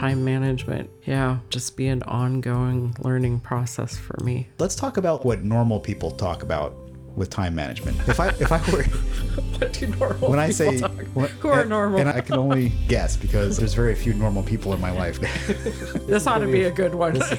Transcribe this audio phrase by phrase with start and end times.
[0.00, 4.48] time management, yeah, just be an ongoing learning process for me.
[4.58, 6.74] Let's talk about what normal people talk about
[7.16, 7.98] with time management.
[8.08, 8.82] If I if I were
[9.58, 10.92] What do normal when I say talk?
[11.12, 12.00] when- Who are and- normal?
[12.00, 15.20] and I can only guess because there's very few normal people in my life.
[16.06, 17.20] this ought to be a good one.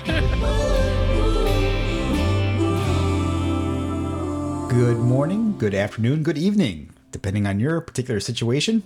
[4.71, 8.83] Good morning, good afternoon, good evening, depending on your particular situation.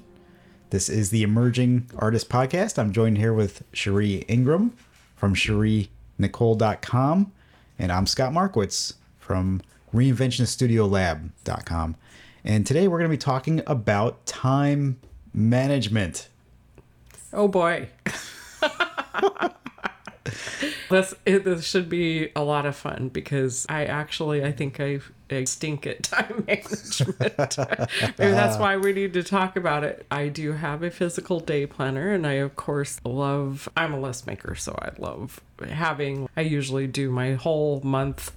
[0.71, 2.77] This is the Emerging Artist Podcast.
[2.79, 4.73] I'm joined here with Shiree Ingram
[5.15, 7.32] from ShireeNichole.com,
[7.79, 9.61] and I'm Scott Markowitz from
[9.93, 11.96] ReinventionStudioLab.com.
[12.43, 15.00] And today we're going to be talking about time
[15.33, 16.29] management.
[17.32, 17.89] oh boy.
[20.89, 25.00] this it, this should be a lot of fun because I actually I think I,
[25.30, 27.20] I stink at time management.
[28.18, 28.60] Maybe that's ah.
[28.60, 30.06] why we need to talk about it.
[30.12, 33.70] I do have a physical day planner, and I of course love.
[33.76, 36.30] I'm a list maker, so I love having.
[36.36, 38.31] I usually do my whole month.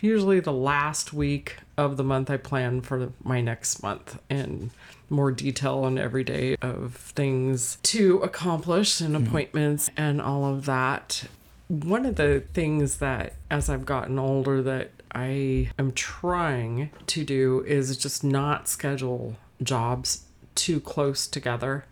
[0.00, 4.70] Usually the last week of the month I plan for my next month and
[5.10, 9.26] more detail on every day of things to accomplish and hmm.
[9.26, 11.24] appointments and all of that.
[11.68, 17.62] One of the things that as I've gotten older that I am trying to do
[17.66, 20.24] is just not schedule jobs
[20.54, 21.84] too close together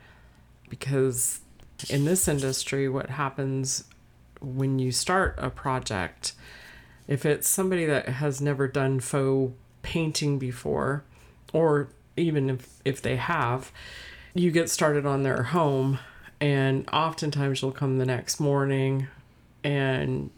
[0.68, 1.40] because
[1.88, 3.84] in this industry what happens
[4.40, 6.32] when you start a project
[7.06, 11.04] if it's somebody that has never done faux painting before
[11.52, 13.70] or even if, if they have
[14.34, 15.98] you get started on their home
[16.40, 19.06] and oftentimes you'll come the next morning
[19.66, 20.30] and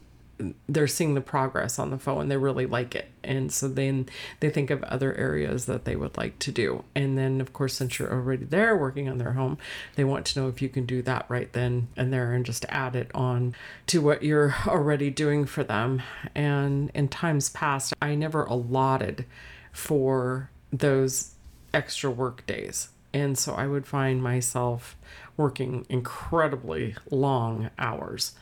[0.68, 2.28] they're seeing the progress on the phone.
[2.28, 3.08] They really like it.
[3.24, 4.08] And so then
[4.40, 6.84] they think of other areas that they would like to do.
[6.94, 9.58] And then of course since you're already there working on their home
[9.96, 12.64] they want to know if you can do that right then and there and just
[12.68, 13.54] add it on
[13.88, 16.02] to what you're already doing for them.
[16.34, 19.26] And in times past i never allotted
[19.72, 21.34] for those
[21.74, 22.88] extra work days.
[23.12, 24.96] And so i would find myself
[25.36, 28.34] working incredibly long hours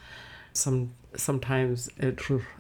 [0.57, 2.19] some sometimes at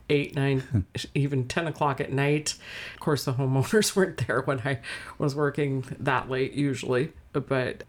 [0.08, 0.80] eight nine hmm.
[1.14, 2.54] even 10 o'clock at night.
[2.94, 4.80] Of course the homeowners weren't there when i
[5.18, 7.84] was working that late usually but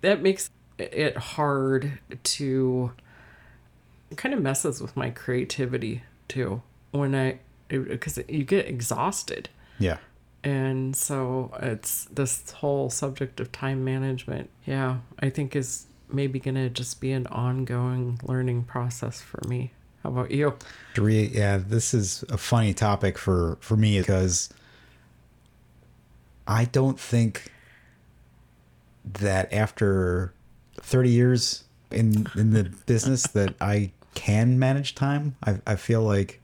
[0.00, 2.92] that makes it hard to
[4.10, 7.38] it kind of messes with my creativity too when i
[7.68, 9.50] because you get exhausted.
[9.78, 9.98] Yeah.
[10.42, 16.68] and so it's this whole subject of time management yeah i think is maybe gonna
[16.68, 20.56] just be an ongoing learning process for me how about you
[21.32, 24.48] yeah, this is a funny topic for for me because
[26.46, 27.52] I don't think
[29.04, 30.32] that after
[30.80, 35.36] 30 years in in the business that I can manage time.
[35.44, 36.40] I I feel like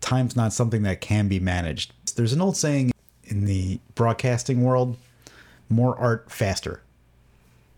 [0.00, 1.92] time's not something that can be managed.
[2.16, 2.92] There's an old saying
[3.24, 4.96] in the broadcasting world,
[5.68, 6.82] more art faster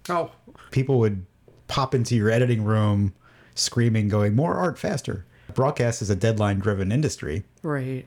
[0.09, 0.31] oh
[0.71, 1.25] people would
[1.69, 3.15] pop into your editing room
[3.55, 5.25] screaming, going, More art faster.
[5.55, 7.45] Broadcast is a deadline driven industry.
[7.63, 8.07] right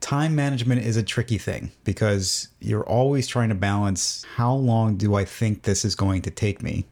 [0.00, 5.14] Time management is a tricky thing because you're always trying to balance how long do
[5.14, 6.86] I think this is going to take me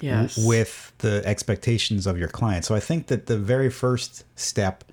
[0.00, 2.64] yes with the expectations of your client.
[2.64, 4.84] So I think that the very first step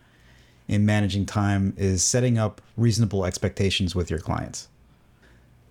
[0.68, 4.68] in managing time is setting up reasonable expectations with your clients.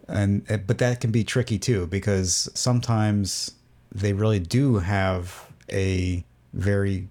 [0.08, 3.52] And uh, but that can be tricky too because sometimes
[3.92, 7.08] they really do have a very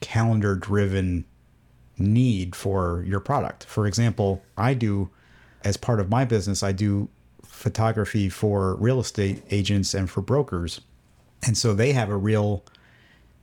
[0.00, 1.24] calendar driven
[1.98, 3.64] need for your product.
[3.64, 5.10] For example, I do
[5.62, 7.08] as part of my business, I do
[7.44, 10.80] photography for real estate agents and for brokers.
[11.46, 12.64] And so they have a real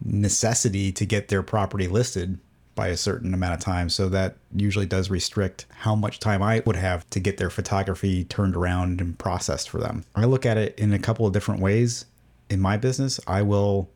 [0.04, 2.40] necessity to get their property listed
[2.78, 3.90] by a certain amount of time.
[3.90, 8.24] So that usually does restrict how much time I would have to get their photography
[8.24, 10.06] turned around and processed for them.
[10.16, 12.06] I look at it in a couple of different ways.
[12.50, 13.90] In my business, I will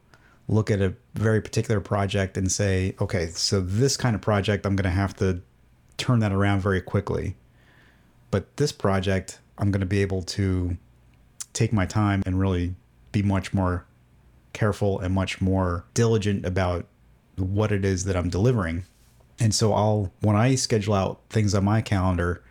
[0.49, 4.75] look at a very particular project and say, okay, so this kind of project, I'm
[4.75, 5.41] going to have to
[5.97, 7.37] turn that around very quickly.
[8.31, 10.75] But this project, I'm going to be able to
[11.53, 12.73] take my time and really
[13.11, 13.85] be much more
[14.53, 16.87] careful and much more diligent about
[17.37, 18.83] what it is that I'm delivering.
[19.39, 22.43] And so I'll, when I schedule out things on my calendar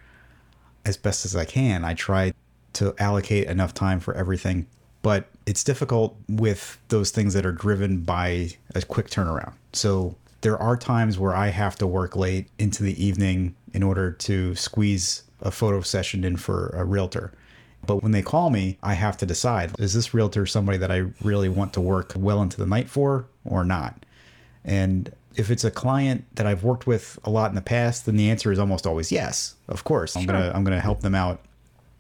[0.85, 2.33] as best as I can, I try
[2.75, 4.67] to allocate enough time for everything.
[5.03, 9.55] But it's difficult with those things that are driven by a quick turnaround.
[9.73, 14.11] So there are times where I have to work late into the evening in order
[14.11, 17.33] to squeeze a photo session in for a realtor.
[17.87, 21.07] But when they call me, I have to decide is this realtor somebody that I
[21.23, 24.05] really want to work well into the night for or not?
[24.65, 28.17] And if it's a client that I've worked with a lot in the past, then
[28.17, 29.55] the answer is almost always yes.
[29.69, 31.41] Of course, I'm gonna I'm gonna help them out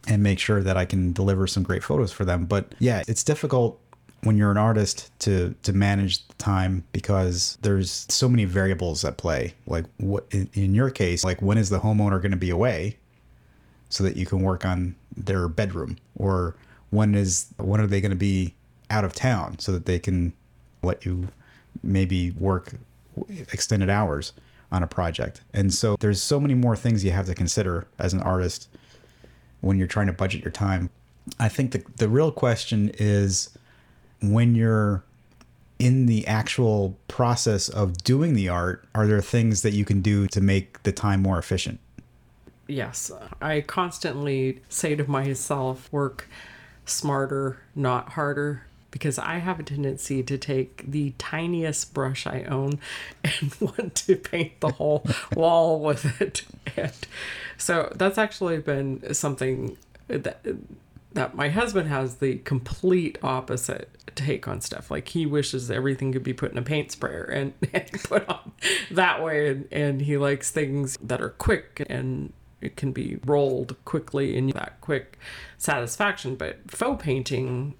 [0.08, 2.46] and make sure that I can deliver some great photos for them.
[2.46, 3.80] But yeah, it's difficult
[4.22, 9.16] when you're an artist to to manage the time because there's so many variables at
[9.16, 9.54] play.
[9.66, 12.96] Like what in, in your case, like when is the homeowner going to be away
[13.88, 16.56] so that you can work on their bedroom or
[16.90, 18.54] when is when are they going to be
[18.90, 20.32] out of town so that they can
[20.82, 21.28] let you
[21.82, 22.74] maybe work
[23.52, 24.32] extended hours
[24.72, 25.40] on a project.
[25.52, 28.68] And so there's so many more things you have to consider as an artist
[29.60, 30.90] when you're trying to budget your time.
[31.38, 33.50] I think the the real question is
[34.22, 35.04] when you're
[35.78, 40.26] in the actual process of doing the art, are there things that you can do
[40.28, 41.80] to make the time more efficient?
[42.68, 43.10] Yes.
[43.40, 46.28] I constantly say to myself, work
[46.84, 52.78] smarter, not harder because I have a tendency to take the tiniest brush I own
[53.24, 55.04] and want to paint the whole
[55.34, 56.44] wall with it.
[56.76, 56.92] And
[57.56, 59.76] so that's actually been something
[60.08, 60.44] that
[61.12, 64.90] that my husband has the complete opposite take on stuff.
[64.90, 68.52] Like he wishes everything could be put in a paint sprayer and, and put on
[68.90, 73.76] that way and, and he likes things that are quick and it can be rolled
[73.84, 75.18] quickly and that quick
[75.58, 76.36] satisfaction.
[76.36, 77.74] But faux painting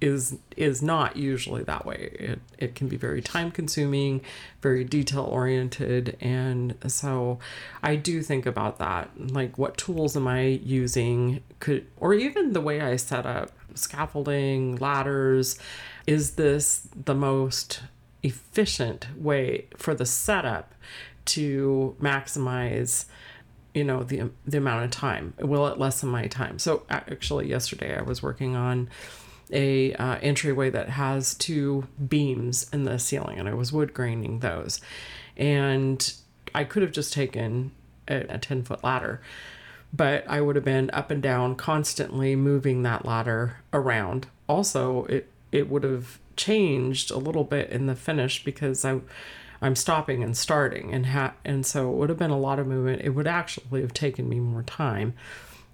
[0.00, 2.10] is is not usually that way.
[2.18, 4.22] It it can be very time consuming,
[4.62, 7.38] very detail oriented, and so
[7.82, 9.10] I do think about that.
[9.16, 11.42] Like what tools am I using?
[11.58, 15.58] Could or even the way I set up scaffolding, ladders.
[16.06, 17.82] Is this the most
[18.22, 20.74] efficient way for the setup
[21.26, 23.06] to maximize?
[23.74, 27.96] you know the the amount of time will it lessen my time so actually yesterday
[27.96, 28.88] i was working on
[29.52, 34.40] a uh, entryway that has two beams in the ceiling, and I was wood graining
[34.40, 34.80] those.
[35.36, 36.12] And
[36.54, 37.72] I could have just taken
[38.08, 39.20] a, a 10 foot ladder,
[39.92, 44.28] but I would have been up and down constantly moving that ladder around.
[44.48, 49.00] Also, it, it would have changed a little bit in the finish because I.
[49.62, 52.66] I'm stopping and starting, and ha- and so it would have been a lot of
[52.66, 53.02] movement.
[53.04, 55.12] It would actually have taken me more time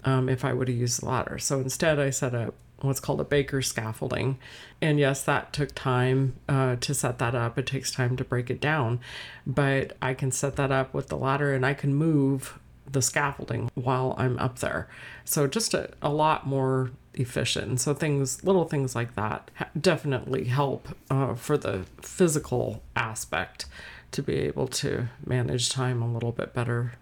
[0.03, 1.37] um, if I would have used the ladder.
[1.37, 4.37] So instead, I set up what's called a baker scaffolding.
[4.81, 7.57] And yes, that took time uh, to set that up.
[7.57, 8.99] It takes time to break it down,
[9.45, 12.59] but I can set that up with the ladder and I can move
[12.89, 14.87] the scaffolding while I'm up there.
[15.25, 17.81] So just a, a lot more efficient.
[17.81, 23.65] So things, little things like that definitely help uh, for the physical aspect
[24.11, 26.93] to be able to manage time a little bit better.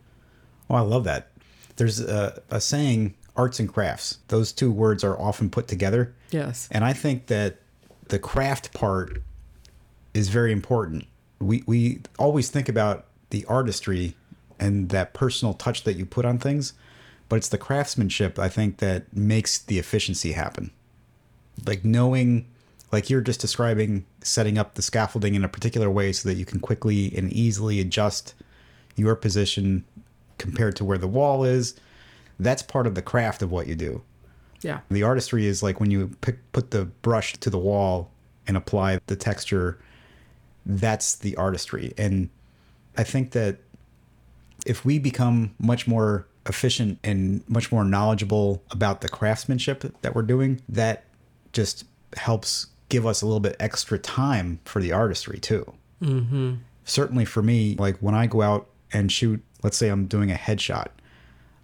[0.69, 1.27] Oh, I love that.
[1.75, 4.19] There's a, a saying arts and crafts.
[4.27, 6.13] Those two words are often put together.
[6.31, 6.67] Yes.
[6.71, 7.57] And I think that
[8.07, 9.21] the craft part
[10.13, 11.05] is very important.
[11.39, 14.15] We we always think about the artistry
[14.59, 16.73] and that personal touch that you put on things,
[17.27, 20.71] but it's the craftsmanship I think that makes the efficiency happen.
[21.65, 22.47] Like knowing
[22.91, 26.45] like you're just describing setting up the scaffolding in a particular way so that you
[26.45, 28.33] can quickly and easily adjust
[28.95, 29.83] your position
[30.37, 31.75] compared to where the wall is
[32.39, 34.03] that's part of the craft of what you do.
[34.61, 34.79] Yeah.
[34.89, 38.11] The artistry is like when you pick, put the brush to the wall
[38.47, 39.79] and apply the texture,
[40.65, 41.93] that's the artistry.
[41.97, 42.29] And
[42.97, 43.57] I think that
[44.65, 50.23] if we become much more efficient and much more knowledgeable about the craftsmanship that we're
[50.23, 51.05] doing, that
[51.53, 51.85] just
[52.17, 55.73] helps give us a little bit extra time for the artistry too.
[56.01, 56.55] Mm-hmm.
[56.83, 60.35] Certainly for me, like when I go out and shoot, let's say I'm doing a
[60.35, 60.87] headshot,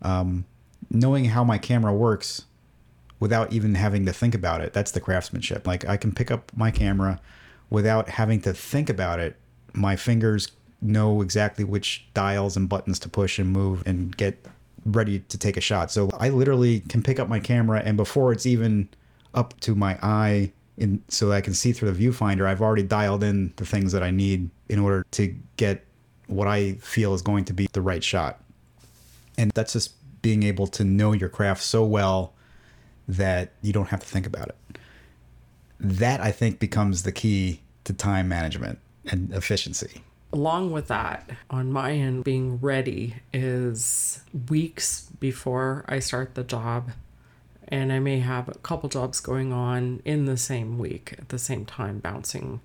[0.01, 0.45] um,
[0.93, 2.45] knowing how my camera works
[3.19, 4.73] without even having to think about it.
[4.73, 5.65] That's the craftsmanship.
[5.65, 7.19] Like I can pick up my camera
[7.69, 9.37] without having to think about it.
[9.73, 14.45] My fingers know exactly which dials and buttons to push and move and get
[14.85, 15.91] ready to take a shot.
[15.91, 18.89] So I literally can pick up my camera and before it's even
[19.33, 22.83] up to my eye in so that I can see through the viewfinder, I've already
[22.83, 25.85] dialed in the things that I need in order to get
[26.27, 28.41] what I feel is going to be the right shot.
[29.37, 32.33] And that's just being able to know your craft so well
[33.07, 34.55] that you don't have to think about it.
[35.79, 40.03] That I think becomes the key to time management and efficiency.
[40.33, 46.91] Along with that, on my end, being ready is weeks before I start the job.
[47.67, 51.39] And I may have a couple jobs going on in the same week at the
[51.39, 52.59] same time, bouncing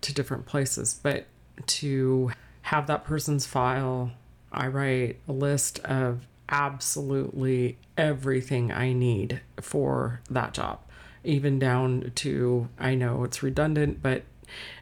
[0.00, 0.98] to different places.
[1.00, 1.26] But
[1.66, 2.32] to
[2.62, 4.12] have that person's file,
[4.52, 10.80] I write a list of absolutely everything I need for that job,
[11.24, 14.22] even down to I know it's redundant, but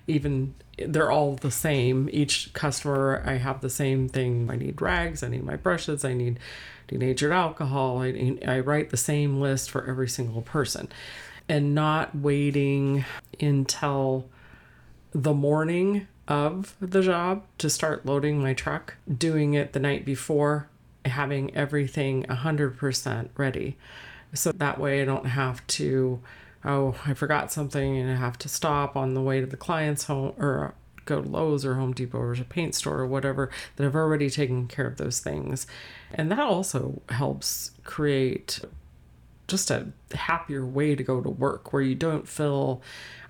[0.06, 2.08] even they're all the same.
[2.12, 4.50] Each customer, I have the same thing.
[4.50, 6.38] I need rags, I need my brushes, I need
[6.88, 8.02] denatured alcohol.
[8.02, 10.88] I, I write the same list for every single person
[11.48, 13.04] and not waiting
[13.40, 14.26] until
[15.12, 20.68] the morning of the job to start loading my truck, doing it the night before,
[21.04, 23.76] having everything 100% ready.
[24.35, 26.21] So that way I don't have to,
[26.64, 30.04] oh, I forgot something and I have to stop on the way to the client's
[30.04, 33.87] home or go to Lowe's or Home Depot or a paint store or whatever, that
[33.87, 35.66] I've already taken care of those things.
[36.12, 38.61] And that also helps create
[39.49, 42.80] just a happier way to go to work where you don't feel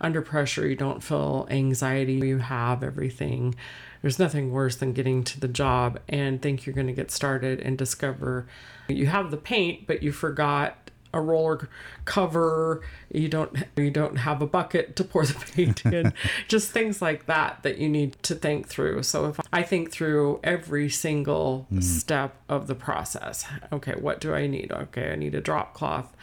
[0.02, 3.54] under pressure, you don't feel anxiety, you have everything.
[4.02, 7.60] There's nothing worse than getting to the job and think you're going to get started
[7.60, 8.46] and discover
[8.88, 10.79] you have the paint, but you forgot
[11.12, 11.68] a roller
[12.04, 16.12] cover you don't you don't have a bucket to pour the paint in.
[16.48, 19.02] Just things like that that you need to think through.
[19.02, 21.82] So if i think through every single mm.
[21.82, 24.72] step of the process okay what do i need?
[24.72, 26.14] Okay i need a drop cloth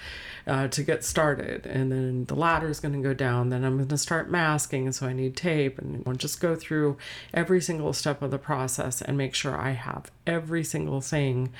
[0.45, 3.77] uh, to get started and then the ladder is going to go down then i'm
[3.77, 6.97] going to start masking and so i need tape and I'll just go through
[7.33, 11.51] every single step of the process and make sure i have every single thing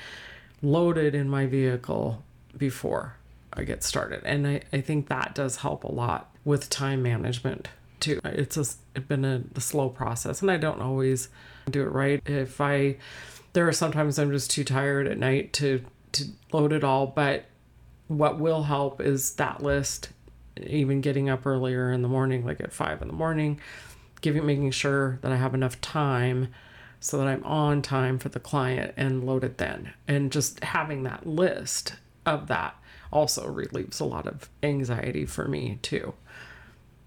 [0.62, 2.24] loaded in my vehicle
[2.58, 3.16] before
[3.52, 4.22] I get started.
[4.24, 7.68] And I, I think that does help a lot with time management
[8.00, 8.20] too.
[8.24, 11.28] It's a, it's been a, a slow process and I don't always
[11.70, 12.22] do it right.
[12.26, 12.96] If I,
[13.52, 17.46] there are sometimes I'm just too tired at night to, to load it all, but
[18.06, 20.10] what will help is that list,
[20.64, 23.60] even getting up earlier in the morning, like at five in the morning,
[24.20, 26.48] giving, making sure that I have enough time
[27.00, 29.92] so that I'm on time for the client and load it then.
[30.06, 31.94] And just having that list
[32.28, 32.76] of that
[33.12, 36.14] also relieves a lot of anxiety for me too.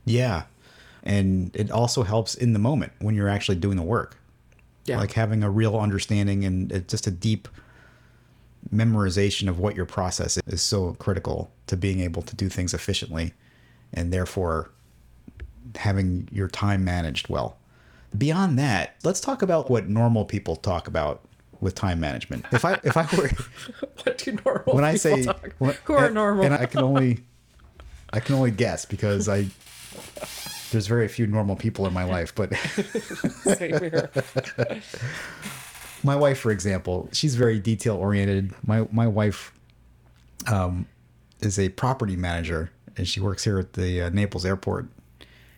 [0.05, 0.43] Yeah.
[1.03, 4.17] And it also helps in the moment when you're actually doing the work.
[4.85, 4.97] Yeah.
[4.97, 7.47] Like having a real understanding and just a deep
[8.73, 12.73] memorization of what your process is, is so critical to being able to do things
[12.73, 13.33] efficiently
[13.93, 14.71] and therefore
[15.75, 17.57] having your time managed well.
[18.17, 21.21] Beyond that, let's talk about what normal people talk about
[21.61, 22.45] with time management.
[22.51, 23.29] If I if I were
[24.03, 25.25] what do normal when I say
[25.59, 27.19] when, who are and, normal, and I can only
[28.11, 29.47] I can only guess because I
[30.71, 32.51] there's very few normal people in my life, but
[36.03, 38.53] my wife, for example, she's very detail oriented.
[38.65, 39.53] My my wife
[40.47, 40.87] um,
[41.41, 44.87] is a property manager, and she works here at the uh, Naples Airport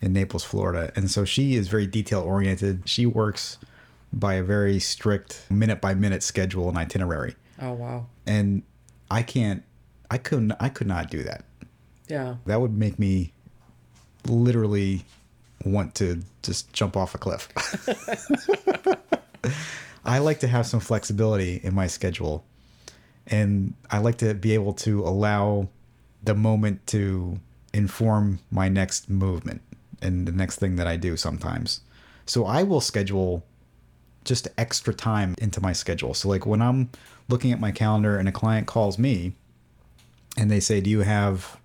[0.01, 2.89] in Naples, Florida, and so she is very detail oriented.
[2.89, 3.57] She works
[4.13, 7.36] by a very strict minute by minute schedule and itinerary.
[7.62, 8.05] Oh wow.
[8.25, 8.63] And
[9.10, 9.63] I can't
[10.10, 11.43] I couldn't I could not do that.
[12.08, 12.36] Yeah.
[12.46, 13.34] That would make me
[14.27, 15.03] literally
[15.65, 17.50] want to just jump off a cliff.
[20.05, 22.46] I like to have some flexibility in my schedule
[23.27, 25.70] and I like to be able to allow
[26.24, 27.39] the moment to
[27.74, 29.62] inform my next movement
[30.01, 31.82] and the next thing that I do sometimes.
[32.25, 33.43] So I will schedule
[34.24, 36.13] just extra time into my schedule.
[36.13, 36.89] So like when I'm
[37.30, 39.34] looking at my calendar and a client calls me
[40.38, 41.60] and they say, "Do you have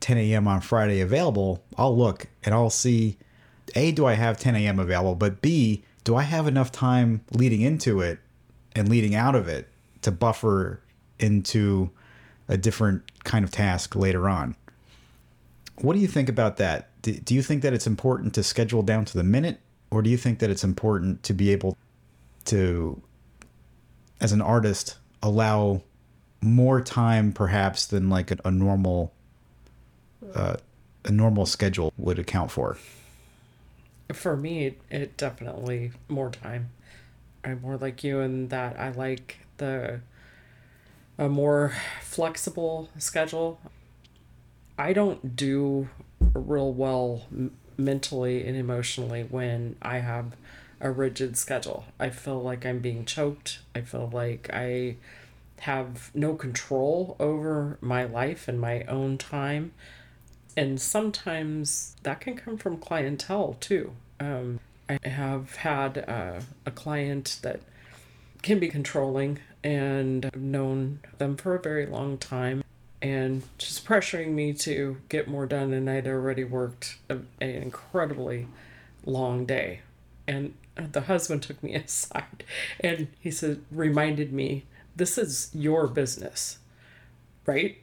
[0.00, 0.48] 10 a.m.
[0.48, 3.18] on Friday available?" I'll look and I'll see
[3.74, 4.78] a do I have 10 a.m.
[4.78, 8.18] available, but b do I have enough time leading into it
[8.74, 9.68] and leading out of it
[10.02, 10.80] to buffer
[11.18, 11.90] into
[12.48, 14.56] a different kind of task later on.
[15.80, 16.90] What do you think about that?
[17.02, 19.60] Do, you think that it's important to schedule down to the minute
[19.92, 21.76] or do you think that it's important to be able
[22.46, 23.00] to
[24.20, 25.82] as an artist allow
[26.40, 29.12] more time perhaps than like a, a normal
[30.34, 30.56] uh,
[31.04, 32.78] a normal schedule would account for?
[34.12, 36.70] For me it, it definitely more time.
[37.44, 40.00] I'm more like you in that i like the
[41.18, 43.60] a more flexible schedule.
[44.78, 45.88] I don't do
[46.34, 47.22] real well
[47.76, 50.36] mentally and emotionally when I have
[50.80, 51.84] a rigid schedule.
[51.98, 53.60] I feel like I'm being choked.
[53.74, 54.96] I feel like I
[55.60, 59.72] have no control over my life and my own time.
[60.56, 63.92] And sometimes that can come from clientele too.
[64.18, 64.58] Um,
[64.88, 67.60] I have had uh, a client that
[68.42, 72.64] can be controlling and I've known them for a very long time
[73.02, 75.72] and just pressuring me to get more done.
[75.72, 78.46] And I'd already worked a, an incredibly
[79.04, 79.80] long day.
[80.26, 82.44] And the husband took me aside
[82.80, 86.58] and he said, reminded me this is your business,
[87.44, 87.78] right?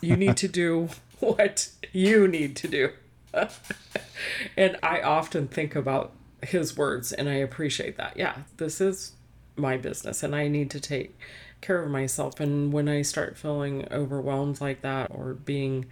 [0.00, 0.88] You need to do
[1.20, 2.90] what you need to do.
[4.56, 8.16] and I often think about his words and I appreciate that.
[8.16, 9.12] Yeah, this is
[9.56, 11.18] my business and I need to take
[11.60, 12.40] care of myself.
[12.40, 15.86] And when I start feeling overwhelmed like that or being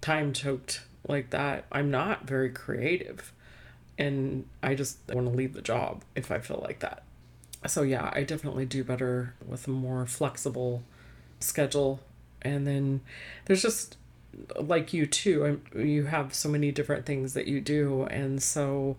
[0.00, 3.32] time choked like that, I'm not very creative.
[3.98, 7.02] And I just want to leave the job if I feel like that.
[7.66, 10.82] So, yeah, I definitely do better with a more flexible
[11.40, 12.00] schedule.
[12.40, 13.02] And then
[13.44, 13.96] there's just
[14.58, 18.04] like you too, you have so many different things that you do.
[18.04, 18.96] And so,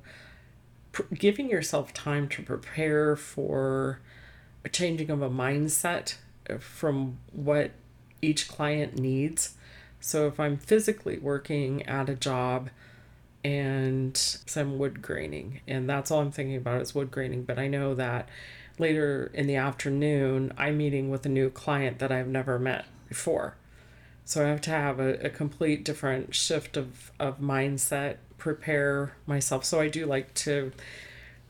[1.13, 3.99] giving yourself time to prepare for
[4.63, 6.15] a changing of a mindset
[6.59, 7.71] from what
[8.21, 9.55] each client needs.
[9.99, 12.69] So if I'm physically working at a job
[13.43, 17.67] and some wood graining, and that's all I'm thinking about is wood graining, but I
[17.67, 18.27] know that
[18.77, 23.55] later in the afternoon, I'm meeting with a new client that I've never met before.
[24.25, 29.65] So I have to have a, a complete different shift of, of mindset, prepare myself.
[29.65, 30.71] So I do like to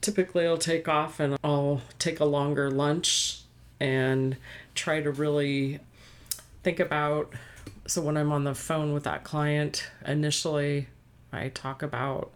[0.01, 3.41] typically I'll take off and I'll take a longer lunch
[3.79, 4.35] and
[4.75, 5.79] try to really
[6.63, 7.31] think about
[7.87, 10.87] so when I'm on the phone with that client initially
[11.31, 12.31] I talk about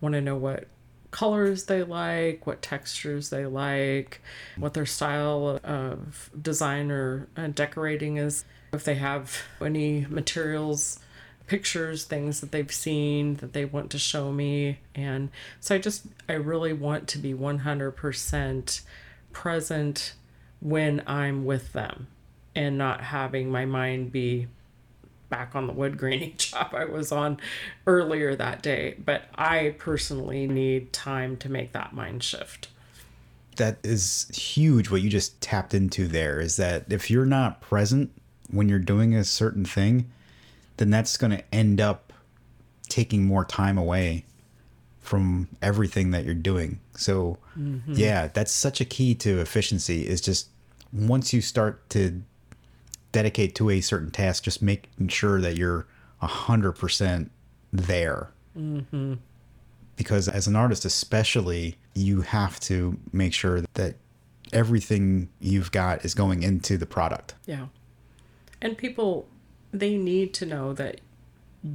[0.00, 0.68] want to know what
[1.10, 4.20] colors they like, what textures they like,
[4.56, 11.00] what their style of design or uh, decorating is, if they have any materials
[11.48, 14.78] pictures, things that they've seen that they want to show me.
[14.94, 18.80] And so I just, I really want to be 100%
[19.32, 20.14] present
[20.60, 22.08] when I'm with them
[22.54, 24.48] and not having my mind be
[25.28, 27.38] back on the wood graining job I was on
[27.86, 28.96] earlier that day.
[29.02, 32.68] But I personally need time to make that mind shift.
[33.56, 38.12] That is huge what you just tapped into there is that if you're not present
[38.50, 40.10] when you're doing a certain thing,
[40.78, 42.12] then that's going to end up
[42.88, 44.24] taking more time away
[45.00, 46.80] from everything that you're doing.
[46.96, 47.92] So, mm-hmm.
[47.94, 50.48] yeah, that's such a key to efficiency is just
[50.92, 52.22] once you start to
[53.12, 55.86] dedicate to a certain task, just making sure that you're
[56.22, 57.30] 100%
[57.72, 58.30] there.
[58.56, 59.14] Mm-hmm.
[59.96, 63.96] Because as an artist, especially, you have to make sure that
[64.52, 67.34] everything you've got is going into the product.
[67.46, 67.66] Yeah.
[68.60, 69.26] And people
[69.72, 71.00] they need to know that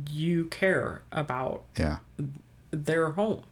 [0.10, 1.98] you care about yeah.
[2.72, 3.44] their home,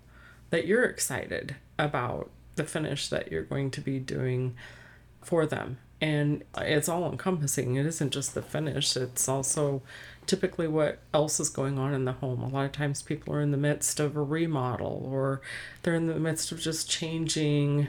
[0.50, 4.56] that you're excited about the finish that you're going to be doing
[5.22, 5.78] for them.
[6.00, 7.76] And it's all encompassing.
[7.76, 9.82] It isn't just the finish, it's also
[10.28, 12.42] typically what else is going on in the home.
[12.42, 15.42] A lot of times people are in the midst of a remodel or
[15.84, 17.88] they're in the midst of just changing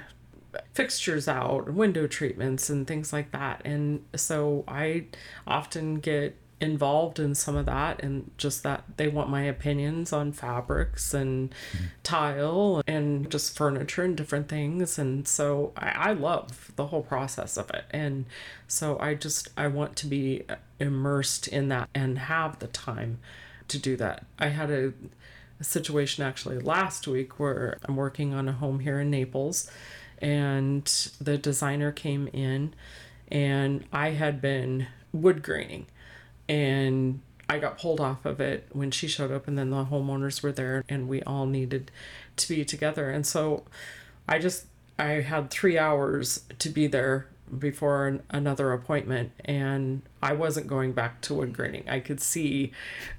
[0.75, 3.63] fixtures out, window treatments, and things like that.
[3.65, 5.07] And so I
[5.47, 10.33] often get involved in some of that and just that they want my opinions on
[10.33, 11.87] fabrics and mm-hmm.
[12.05, 14.99] tile and just furniture and different things.
[14.99, 17.85] And so I, I love the whole process of it.
[17.91, 18.27] And
[18.73, 20.43] so i just i want to be
[20.81, 23.19] immersed in that and have the time
[23.69, 24.25] to do that.
[24.39, 24.95] I had a,
[25.61, 29.71] a situation actually last week where i'm working on a home here in naples
[30.21, 30.85] and
[31.21, 32.75] the designer came in
[33.29, 35.87] and i had been wood graining
[36.49, 40.43] and I got pulled off of it when she showed up, and then the homeowners
[40.43, 41.91] were there, and we all needed
[42.37, 43.11] to be together.
[43.11, 43.65] And so
[44.29, 44.67] I just
[44.99, 47.27] I had three hours to be there
[47.59, 51.89] before an, another appointment, and I wasn't going back to wood graining.
[51.89, 52.73] I could see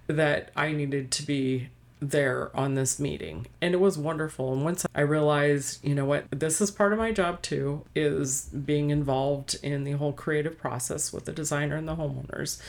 [0.07, 1.69] that I needed to be
[2.09, 3.47] there on this meeting.
[3.61, 4.53] And it was wonderful.
[4.53, 8.43] And once i realized you know what this is part of my job too is
[8.47, 12.61] being involved in the whole creative process with the designer and the homeowners.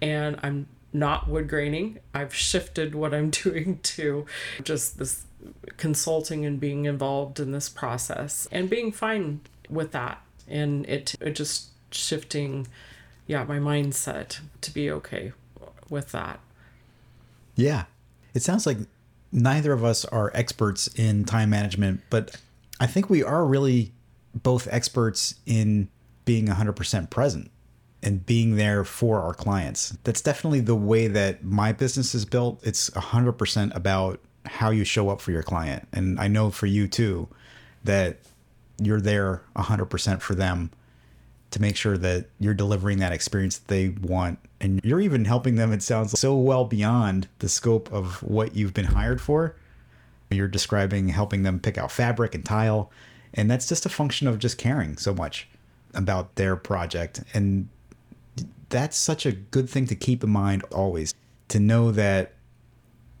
[0.00, 1.98] And i'm not wood graining.
[2.12, 4.26] I've shifted what i'm doing to
[4.62, 5.24] just this
[5.76, 10.22] consulting and being involved in this process and being fine with that.
[10.46, 12.66] And it, it just shifting
[13.26, 15.32] yeah my mindset to be okay
[15.88, 16.40] with that.
[17.54, 17.84] Yeah
[18.34, 18.78] it sounds like
[19.30, 22.36] neither of us are experts in time management, but
[22.80, 23.92] I think we are really
[24.34, 25.88] both experts in
[26.24, 27.50] being 100% present
[28.02, 29.96] and being there for our clients.
[30.04, 32.60] That's definitely the way that my business is built.
[32.64, 35.86] It's 100% about how you show up for your client.
[35.92, 37.28] And I know for you too
[37.84, 38.18] that
[38.78, 40.70] you're there 100% for them
[41.52, 44.38] to make sure that you're delivering that experience that they want.
[44.60, 48.74] And you're even helping them, it sounds so well beyond the scope of what you've
[48.74, 49.56] been hired for.
[50.30, 52.90] You're describing helping them pick out fabric and tile.
[53.34, 55.48] And that's just a function of just caring so much.
[55.94, 57.22] about their project.
[57.34, 57.68] And
[58.68, 61.14] that's such a good thing to keep in mind always
[61.48, 62.32] to know that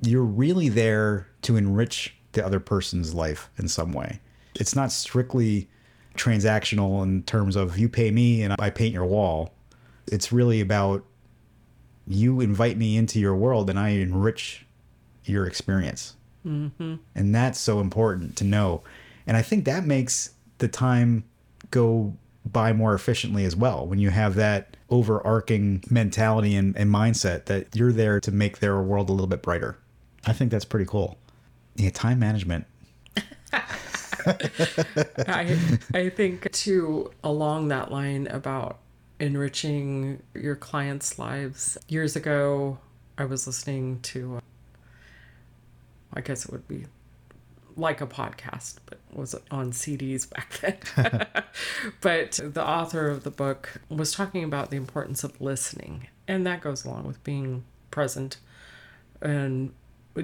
[0.00, 4.20] you're really there to enrich the other person's life in some way.
[4.54, 5.68] It's not strictly
[6.14, 9.52] transactional in terms of you pay me and I paint your wall.
[10.06, 11.04] It's really about
[12.06, 14.66] you invite me into your world and I enrich
[15.24, 16.16] your experience.
[16.46, 16.96] Mm-hmm.
[17.14, 18.82] And that's so important to know.
[19.26, 21.24] And I think that makes the time
[21.70, 27.44] go by more efficiently as well when you have that overarching mentality and, and mindset
[27.44, 29.78] that you're there to make their world a little bit brighter.
[30.26, 31.18] I think that's pretty cool.
[31.76, 32.66] Yeah, time management.
[35.26, 35.58] I
[35.94, 38.78] I think too along that line about
[39.22, 41.78] enriching your clients' lives.
[41.88, 42.78] Years ago,
[43.16, 44.40] I was listening to, uh,
[46.12, 46.86] I guess it would be
[47.76, 51.44] like a podcast, but was on CDs back then.
[52.00, 56.60] but the author of the book was talking about the importance of listening, and that
[56.60, 58.38] goes along with being present
[59.20, 59.72] and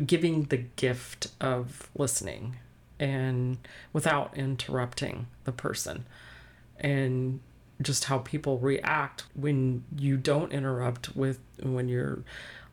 [0.07, 2.57] giving the gift of listening
[2.99, 3.59] and
[3.93, 6.05] without interrupting the person.
[6.79, 7.41] And
[7.81, 12.23] just how people react when you don't interrupt with when you're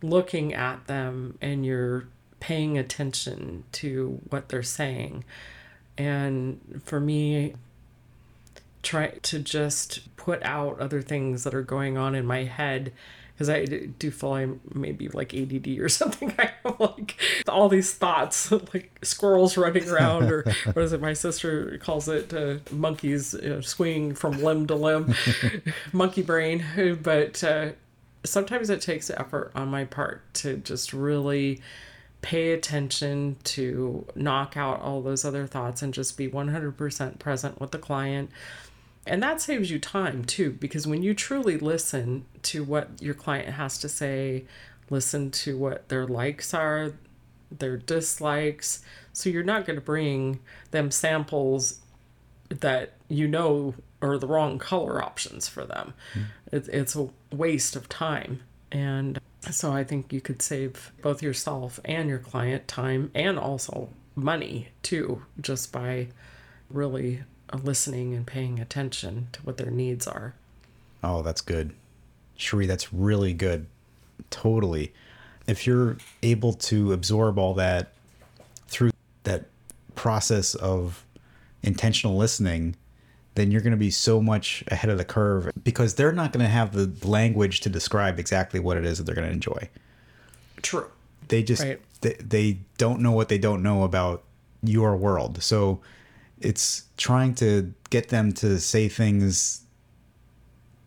[0.01, 2.07] looking at them and you're
[2.39, 5.23] paying attention to what they're saying.
[5.97, 7.55] And for me
[8.81, 12.93] try to just put out other things that are going on in my head
[13.36, 16.34] because I do feel I'm maybe like ADD or something.
[16.39, 17.19] I have like
[17.50, 20.43] all these thoughts, like squirrels running around, or
[20.74, 21.02] what is it?
[21.02, 25.13] My sister calls it uh, monkeys uh, swinging from limb to limb,
[25.91, 26.63] monkey brain.
[27.04, 27.71] But uh,
[28.24, 31.62] sometimes it takes effort on my part to just really
[32.21, 37.69] pay attention to knock out all those other thoughts and just be 100% present with
[37.69, 38.32] the client
[39.06, 43.50] and that saves you time too, because when you truly listen to what your client
[43.50, 44.46] has to say,
[44.89, 46.94] listen to what their likes are,
[47.52, 48.84] their dislikes.
[49.13, 50.39] So you're not going to bring
[50.72, 51.80] them samples
[52.50, 55.94] that you know are the wrong color options for them.
[56.13, 56.26] Mm.
[56.52, 58.41] It, it's a waste of time.
[58.72, 59.20] And
[59.52, 64.70] so I think you could save both yourself and your client time and also money
[64.82, 66.08] too, just by
[66.70, 70.34] really listening and paying attention to what their needs are.
[71.03, 71.73] Oh, that's good.
[72.38, 73.67] Shiree, that's really good.
[74.29, 74.93] Totally.
[75.47, 77.93] If you're able to absorb all that
[78.67, 78.91] through
[79.23, 79.45] that
[79.93, 81.05] process of
[81.62, 82.75] intentional listening,
[83.36, 86.43] then you're going to be so much ahead of the curve because they're not going
[86.43, 89.69] to have the language to describe exactly what it is that they're going to enjoy.
[90.62, 90.89] True.
[91.27, 91.79] They just right.
[92.01, 94.23] they, they don't know what they don't know about
[94.63, 95.43] your world.
[95.43, 95.81] So
[96.39, 99.62] it's trying to get them to say things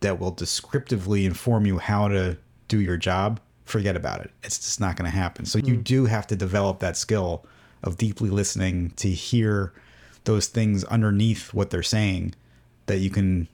[0.01, 3.39] that will descriptively inform you how to do your job.
[3.65, 4.31] Forget about it.
[4.43, 5.45] It's just not going to happen.
[5.45, 5.67] So mm.
[5.67, 7.45] you do have to develop that skill
[7.83, 9.73] of deeply listening to hear
[10.25, 12.35] those things underneath what they're saying
[12.85, 13.47] that you can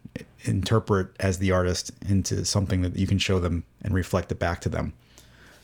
[0.44, 4.62] interpret as the artist into something that you can show them and reflect it back
[4.62, 4.94] to them.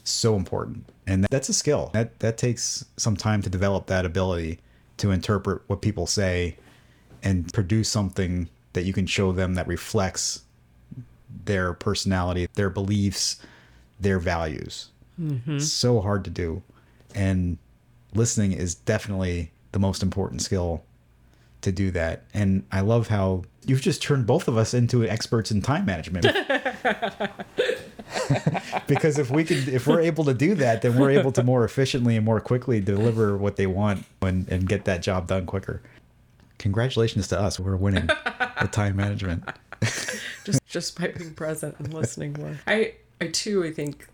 [0.03, 0.85] So important.
[1.07, 1.91] And that's a skill.
[1.93, 4.59] That that takes some time to develop that ability
[5.01, 6.55] to interpret what people say
[7.23, 10.43] and produce something that you can show them that reflects
[11.45, 13.41] their personality, their beliefs,
[13.99, 14.89] their values.
[15.19, 15.59] Mm-hmm.
[15.59, 16.61] So hard to do.
[17.15, 17.57] And
[18.13, 20.83] listening is definitely the most important skill
[21.61, 22.23] to do that.
[22.33, 26.25] And I love how you've just turned both of us into experts in time management.
[28.87, 31.63] because if we can if we're able to do that then we're able to more
[31.63, 35.81] efficiently and more quickly deliver what they want and, and get that job done quicker.
[36.57, 37.59] Congratulations to us.
[37.59, 39.43] We're winning the time management.
[40.43, 42.57] Just just by being present and listening more.
[42.67, 44.07] I i too i think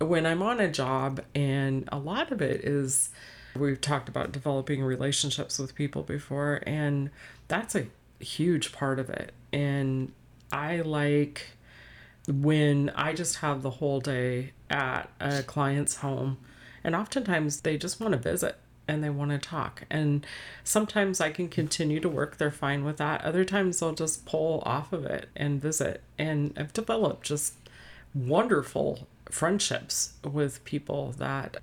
[0.00, 3.10] when i'm on a job and a lot of it is
[3.54, 7.10] we've talked about developing relationships with people before and
[7.48, 7.86] that's a
[8.20, 9.32] huge part of it.
[9.52, 10.12] And
[10.52, 11.46] i like
[12.28, 16.38] when I just have the whole day at a client's home.
[16.84, 18.56] And oftentimes they just want to visit
[18.88, 19.84] and they want to talk.
[19.90, 20.26] And
[20.64, 23.22] sometimes I can continue to work, they're fine with that.
[23.24, 26.02] Other times they'll just pull off of it and visit.
[26.18, 27.54] And I've developed just
[28.14, 31.56] wonderful friendships with people that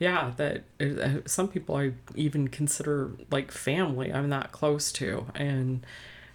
[0.00, 5.86] yeah that uh, some people i even consider like family i'm that close to and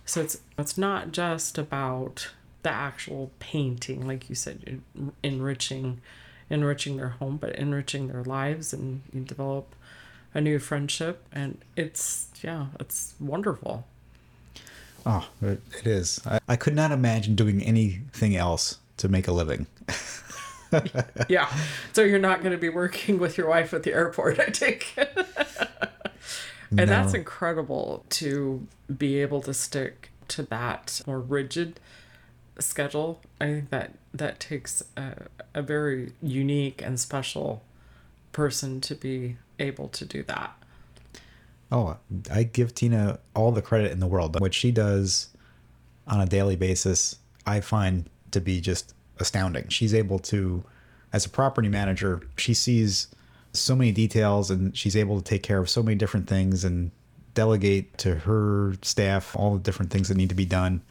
[0.05, 2.31] so it's it's not just about
[2.65, 4.82] the actual painting, like you said,
[5.21, 6.01] enriching,
[6.49, 9.75] enriching their home, but enriching their lives, and you develop
[10.34, 13.86] a new friendship, and it's yeah, it's wonderful.
[15.06, 16.19] Oh, it, it is.
[16.25, 19.67] I, I could not imagine doing anything else to make a living.
[21.30, 21.47] yeah.
[21.93, 24.91] So you're not going to be working with your wife at the airport, I take.
[24.97, 25.17] and
[26.71, 26.86] No.
[26.88, 28.65] that's incredible to
[28.97, 31.80] be able to stick to that more rigid
[32.60, 33.22] schedule.
[33.39, 37.63] I think that that takes a, a very unique and special
[38.32, 40.56] person to be able to do that.
[41.72, 41.98] Oh,
[42.32, 44.39] I give Tina all the credit in the world.
[44.39, 45.30] What she does
[46.08, 49.70] on a daily basis, I find to be just astounding.
[49.70, 50.63] She's able to,
[51.12, 53.08] as a property manager, she sees
[53.54, 56.91] so many details and she's able to take care of so many different things and
[57.34, 60.82] delegate to her staff all the different things that need to be done.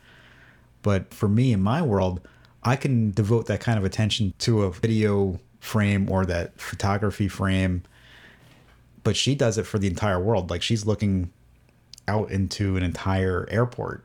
[0.84, 2.20] But for me in my world,
[2.62, 7.82] I can devote that kind of attention to a video frame or that photography frame
[9.04, 10.50] but she does it for the entire world.
[10.50, 11.30] Like she's looking
[12.08, 14.02] out into an entire airport,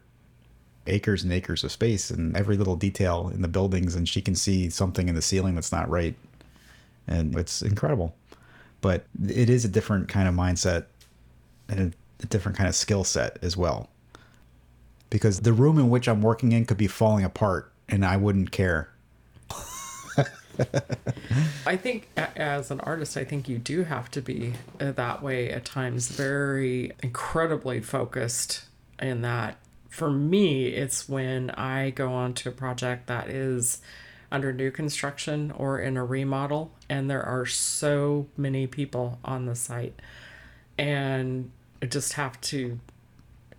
[0.85, 4.35] acres and acres of space, and every little detail in the buildings, and she can
[4.35, 6.15] see something in the ceiling that's not right,
[7.07, 8.13] and it's incredible.
[8.81, 10.85] But it is a different kind of mindset
[11.69, 13.89] and a, different kind of skill set as well.
[15.10, 18.52] Because the room in which I'm working in could be falling apart, and I wouldn't
[18.52, 18.89] care.
[21.65, 25.50] I think as an artist, I think you do have to be uh, that way
[25.50, 28.65] at times, very incredibly focused
[29.02, 29.58] in that.
[29.89, 33.82] For me, it's when I go on to a project that is
[34.32, 39.56] under new construction or in a remodel, and there are so many people on the
[39.56, 40.00] site,
[40.78, 42.80] and I just have to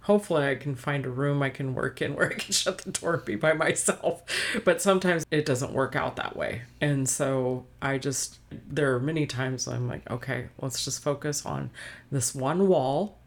[0.03, 2.91] hopefully I can find a room I can work in where I can shut the
[2.91, 4.23] door and be by myself.
[4.65, 6.63] But sometimes it doesn't work out that way.
[6.81, 11.71] And so I just, there are many times I'm like, okay, let's just focus on
[12.11, 13.19] this one wall.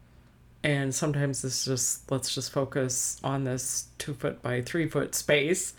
[0.62, 5.74] And sometimes it's just, let's just focus on this two foot by three foot space.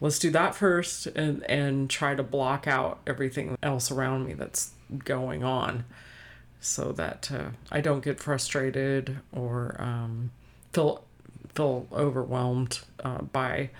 [0.00, 4.72] Let's do that first and, and try to block out everything else around me that's
[5.04, 5.84] going on
[6.62, 10.30] so that uh, I don't get frustrated or um,
[10.72, 11.04] feel
[11.54, 13.70] feel overwhelmed uh, by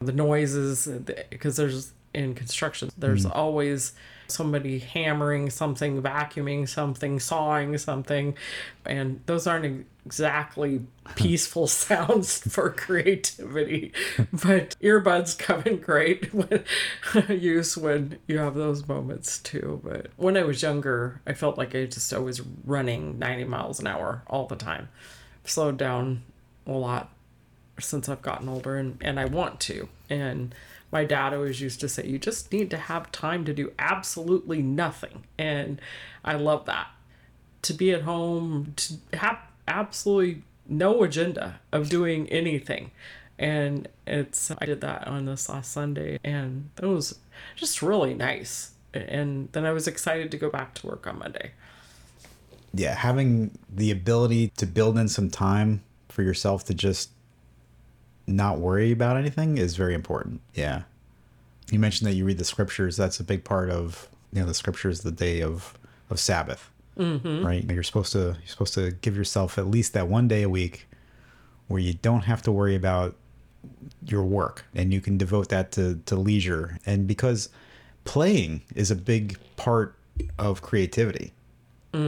[0.00, 0.88] the noises
[1.30, 2.90] because there's in construction.
[2.96, 3.34] There's mm.
[3.34, 3.92] always
[4.28, 8.34] somebody hammering something vacuuming something sawing something
[8.86, 10.80] and those aren't exactly
[11.16, 13.92] peaceful sounds for creativity
[14.32, 16.64] but earbuds come in great when,
[17.28, 21.74] use when you have those moments too but when i was younger i felt like
[21.74, 24.88] i just always running 90 miles an hour all the time.
[25.44, 26.22] Slowed down
[26.66, 27.10] a lot
[27.78, 29.88] since I've gotten older and, and I want to.
[30.12, 30.54] And
[30.90, 34.60] my dad always used to say, you just need to have time to do absolutely
[34.60, 35.24] nothing.
[35.38, 35.80] And
[36.22, 36.88] I love that.
[37.62, 42.90] To be at home, to have absolutely no agenda of doing anything.
[43.38, 47.18] And it's, I did that on this last Sunday and it was
[47.56, 48.72] just really nice.
[48.92, 51.52] And then I was excited to go back to work on Monday.
[52.74, 57.10] yeah, having the ability to build in some time for yourself to just
[58.26, 60.40] not worry about anything is very important.
[60.54, 60.82] Yeah.
[61.70, 62.96] You mentioned that you read the scriptures.
[62.96, 65.78] That's a big part of you know the scriptures, the day of
[66.10, 67.44] of Sabbath, mm-hmm.
[67.44, 67.64] right?
[67.70, 70.86] You're supposed to you're supposed to give yourself at least that one day a week
[71.68, 73.16] where you don't have to worry about
[74.04, 76.78] your work and you can devote that to to leisure.
[76.84, 77.48] And because
[78.04, 79.96] playing is a big part
[80.38, 81.32] of creativity.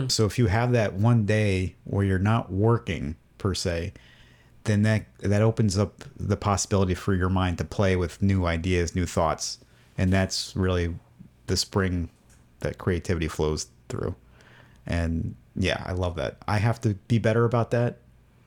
[0.08, 3.92] So if you have that one day where you're not working per se,
[4.64, 8.94] then that that opens up the possibility for your mind to play with new ideas,
[8.94, 9.58] new thoughts,
[9.96, 10.94] and that's really
[11.46, 12.08] the spring
[12.60, 14.14] that creativity flows through.
[14.86, 16.38] And yeah, I love that.
[16.48, 17.98] I have to be better about that.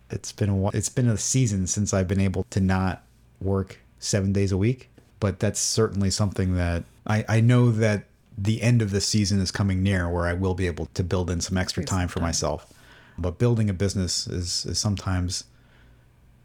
[0.09, 3.03] It's been a while, it's been a season since I've been able to not
[3.39, 8.05] work 7 days a week, but that's certainly something that I I know that
[8.37, 11.29] the end of the season is coming near where I will be able to build
[11.29, 12.71] in some extra time for myself.
[13.17, 15.45] But building a business is, is sometimes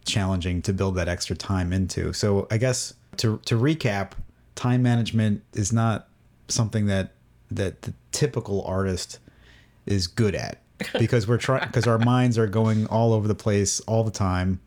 [0.04, 2.12] challenging to build that extra time into.
[2.12, 4.12] So I guess to to recap,
[4.54, 6.08] time management is not
[6.48, 7.12] something that
[7.50, 9.18] that the typical artist
[9.86, 10.58] is good at
[10.98, 14.60] because we're trying because our minds are going all over the place all the time.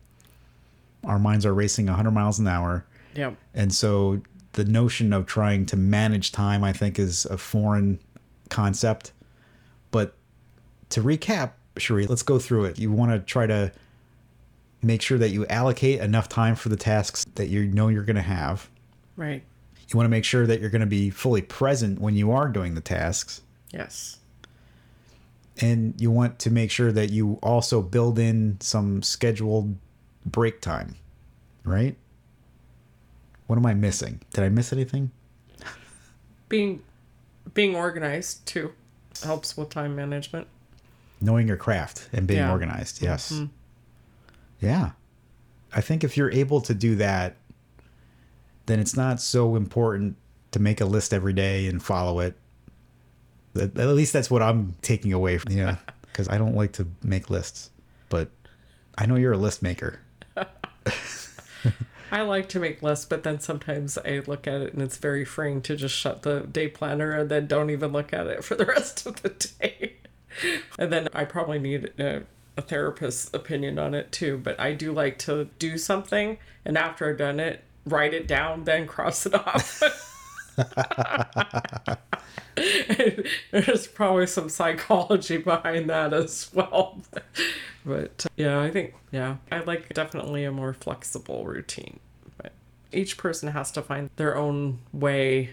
[1.04, 2.84] Our minds are racing 100 miles an hour.
[3.14, 3.32] Yeah.
[3.54, 4.22] And so
[4.52, 8.00] the notion of trying to manage time, I think, is a foreign
[8.48, 9.12] concept.
[9.92, 10.14] But
[10.90, 12.78] to recap, Shiree, let's go through it.
[12.78, 13.70] You want to try to
[14.86, 18.16] make sure that you allocate enough time for the tasks that you know you're going
[18.16, 18.68] to have.
[19.16, 19.42] Right.
[19.88, 22.48] You want to make sure that you're going to be fully present when you are
[22.48, 23.42] doing the tasks.
[23.72, 24.18] Yes.
[25.60, 29.76] And you want to make sure that you also build in some scheduled
[30.24, 30.96] break time,
[31.64, 31.96] right?
[33.46, 34.20] What am I missing?
[34.32, 35.10] Did I miss anything?
[36.48, 36.82] Being
[37.54, 38.72] being organized too
[39.22, 40.46] helps with time management.
[41.20, 42.50] Knowing your craft and being Yeah.
[42.52, 43.00] organized.
[43.02, 43.32] Yes.
[43.32, 43.46] Mm-hmm.
[44.60, 44.92] Yeah.
[45.72, 47.36] I think if you're able to do that,
[48.66, 50.16] then it's not so important
[50.52, 52.36] to make a list every day and follow it.
[53.54, 57.30] At least that's what I'm taking away from yeah, because I don't like to make
[57.30, 57.70] lists.
[58.08, 58.30] But
[58.96, 60.00] I know you're a list maker.
[62.12, 65.24] I like to make lists, but then sometimes I look at it and it's very
[65.24, 68.54] freeing to just shut the day planner and then don't even look at it for
[68.54, 69.96] the rest of the day.
[70.78, 72.22] and then I probably need a,
[72.56, 74.38] a therapist's opinion on it too.
[74.42, 78.64] But I do like to do something and after I've done it, write it down,
[78.64, 79.82] then cross it off.
[83.50, 87.00] There's probably some psychology behind that as well.
[87.84, 92.00] But yeah, I think, yeah, I like definitely a more flexible routine.
[92.36, 92.52] But
[92.92, 95.50] each person has to find their own way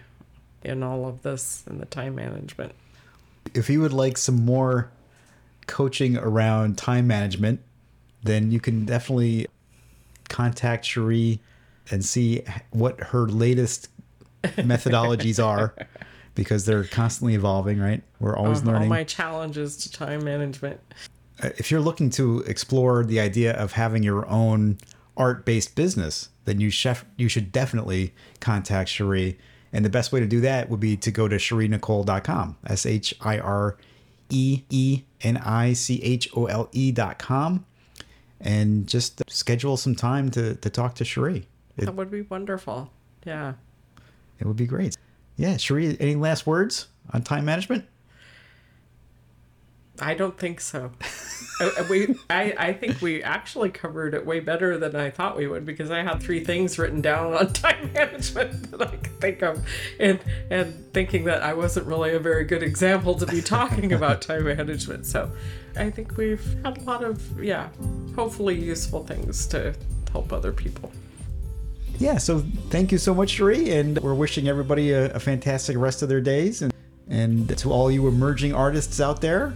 [0.63, 2.73] in all of this in the time management.
[3.53, 4.89] If you would like some more
[5.67, 7.61] coaching around time management,
[8.23, 9.47] then you can definitely
[10.29, 11.39] contact Shiree
[11.91, 13.89] and see what her latest
[14.43, 15.75] methodologies are
[16.35, 18.01] because they're constantly evolving, right?
[18.19, 18.89] We're always All learning.
[18.89, 20.79] my challenges to time management.
[21.41, 24.77] Uh, if you're looking to explore the idea of having your own
[25.17, 29.37] art-based business, then you chef you should definitely contact Shiree.
[29.71, 32.57] And the best way to do that would be to go to ShireeNichole.com.
[32.67, 33.92] S H I R E
[34.33, 37.65] E N I C H O L E dot com.
[38.41, 41.45] And just schedule some time to, to talk to Shiree.
[41.77, 42.91] It, That would be wonderful.
[43.25, 43.53] Yeah.
[44.39, 44.97] it would be great.
[45.37, 47.85] Yeah, Shiree, any last words on time management?
[49.99, 50.91] I don't think so.
[51.59, 55.37] Uh, uh, we, I, I think we actually covered it way better than I thought
[55.37, 59.19] we would because I had three things written down on time management that I could
[59.19, 59.65] think of,
[59.99, 64.21] and and thinking that I wasn't really a very good example to be talking about
[64.23, 65.05] time management.
[65.05, 65.31] So,
[65.75, 67.69] I think we've had a lot of yeah,
[68.15, 69.75] hopefully useful things to
[70.11, 70.91] help other people.
[71.99, 72.39] yeah, so
[72.69, 76.21] thank you so much, Shiree, and we're wishing everybody a, a fantastic rest of their
[76.21, 76.61] days.
[76.61, 76.73] And
[77.09, 79.53] and to all you emerging artists out there,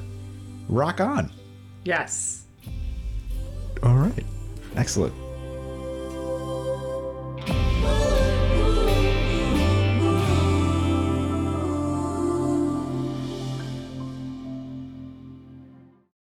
[0.70, 1.32] rock on.
[1.88, 2.44] Yes.
[3.82, 4.26] All right,
[4.76, 5.14] excellent.